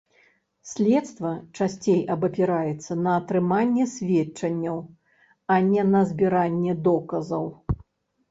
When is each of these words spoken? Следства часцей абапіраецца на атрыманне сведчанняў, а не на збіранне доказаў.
Следства 0.69 1.31
часцей 1.59 1.99
абапіраецца 2.13 2.93
на 3.07 3.11
атрыманне 3.19 3.85
сведчанняў, 3.95 4.77
а 5.57 5.61
не 5.69 5.81
на 5.93 6.01
збіранне 6.13 6.73
доказаў. 6.89 7.45